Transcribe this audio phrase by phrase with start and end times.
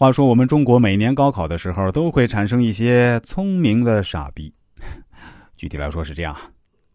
[0.00, 4.50] 话说，我们中国每年高考的时候，都会产生一些聪明的傻逼。
[5.58, 6.34] 具体来说是这样：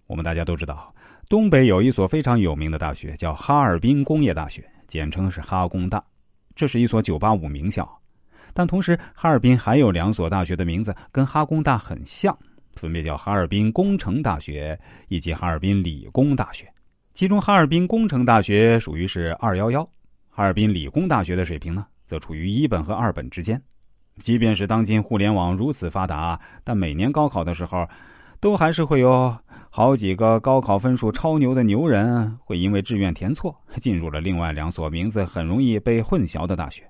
[0.08, 0.92] 我们大家都知道，
[1.30, 6.04] 东北有一所非常有名的大学，叫哈尔滨工业大学，简称是哈工大。
[6.56, 7.88] 这是一所985名校，
[8.56, 12.36] 但同时，哈尔滨还有两所大学的名字跟哈工大很像，
[12.74, 14.76] 分别叫哈尔滨工程大学
[15.10, 16.68] 以及哈尔滨理工大学。
[17.14, 19.88] 其中，哈尔滨工程大学属于是211，
[20.32, 21.86] 哈尔滨理工大学的水平呢？
[22.06, 23.62] 则处于一本和二本之间，
[24.22, 27.88] 即便是当今互联网如此发达，但每年高考的时候，
[28.40, 29.36] 都还是会有
[29.70, 36.90] 好几个高考分数超牛的牛人，会因为志愿填错，进入了另外两所名字很容易被混淆的大学。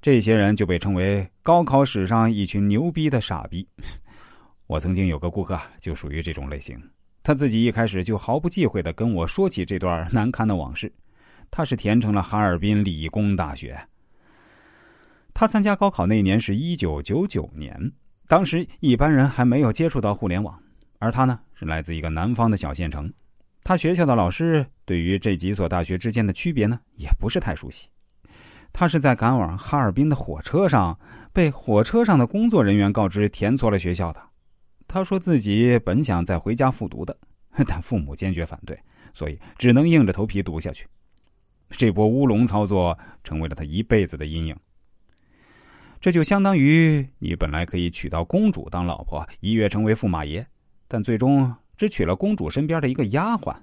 [0.00, 3.66] 这些人就被称为高考史上一群牛逼的傻逼。
[4.66, 6.78] 我曾经有个顾客就属于这种类型，
[7.22, 10.92] 他自己一开始就毫不忌讳的跟我说起这段难堪的往事。
[11.50, 13.78] 他是填成了哈尔滨理工大学。
[15.34, 17.92] 他参加高考那年是一九九九年，
[18.28, 20.56] 当时一般人还没有接触到互联网，
[21.00, 23.12] 而他呢是来自一个南方的小县城，
[23.64, 27.88] 他学校的老师对于这几所大学之间的区别呢也不是太熟悉。
[28.72, 30.96] 他是在赶往哈尔滨的火车上，
[31.32, 34.22] 被火车上的工作人员告知填错了学校的。
[34.86, 37.16] 他说自己本想再回家复读的，
[37.66, 38.78] 但父母坚决反对，
[39.12, 40.86] 所以只能硬着头皮读下去。
[41.70, 44.56] 这波乌龙操作成为了他一辈子的阴影。
[46.04, 50.46] 这就相当于你本来可以娶到公主当老婆，一跃成为驸马爷，
[50.86, 53.56] 但最终只娶了公主身边的一个丫鬟。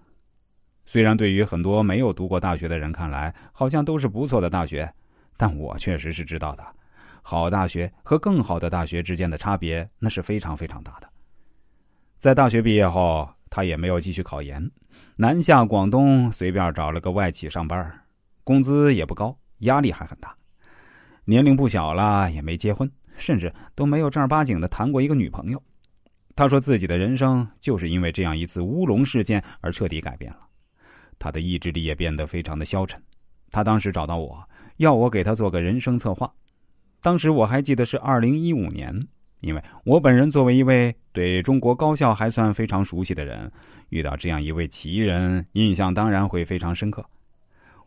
[0.83, 4.91] 虽然对于很多没有读过大学的人看来，好像都是不错的大学，
[5.37, 6.65] 但我确实是知道的，
[7.21, 11.07] 好大学和更好的大学之间的差别那是非常非常大的。
[12.17, 14.67] 在大学毕业后，他也没有继续考研，
[15.15, 18.01] 南下广东，随便找了个外企上班，
[18.43, 20.35] 工资也不高，压力还很大。
[21.31, 25.63] 年龄不小了，也没结婚，甚至都没有正儿八经的谈过一个女朋友。
[26.35, 30.39] 他说自己的人生就是因为这样一次乌龙事件而彻底改变了，
[31.17, 33.01] 他的意志力也变得非常的消沉。
[33.49, 34.43] 他当时找到我
[34.75, 36.29] 要我给他做个人生策划，
[37.01, 39.07] 当时我还记得是二零一五年，
[39.39, 43.49] 因为我本人作为一位对中国高校还算非常熟悉的人，
[43.87, 47.05] 遇到这样一位奇人，印象当然会非常深刻。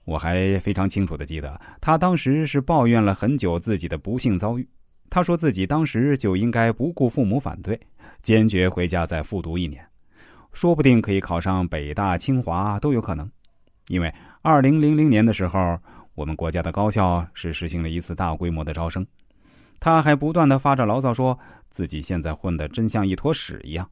[0.04, 4.68] 我还非常清楚的记得，他当时是抱怨了很久自己的不幸遭遇。
[5.10, 7.78] 他说自己当时就应该不顾父母反对，
[8.22, 9.86] 坚决回家再复读一年，
[10.52, 13.30] 说不定可以考上北大、清华都有可能。
[13.88, 15.78] 因为二零零零年的时候，
[16.14, 19.06] 我们国家的高校是实行了一次大规模的招生。
[19.78, 21.38] 他还不断的发着牢骚，说
[21.70, 23.88] 自己现在混的真像一坨屎一样。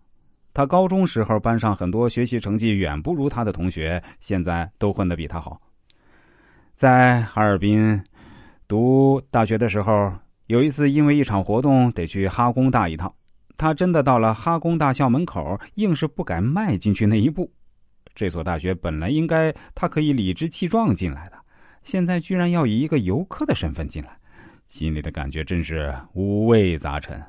[0.54, 5.60] 他高中时候班上很多学习成绩远不如他的同学，现在都混得比他好。
[6.82, 8.02] 在哈尔滨
[8.66, 10.12] 读大学的时候，
[10.48, 13.14] 有一次因为一场活动得去哈工大一趟，
[13.56, 17.48] 他真的到了哈工大校门口，硬是不敢迈进去那一步。
[18.16, 21.36] 这所大学本来应该他可以理直气壮进来的，
[21.84, 24.18] 现在居然要以一个游客的身份进来，
[24.68, 27.22] 心里的感觉真是五味杂陈。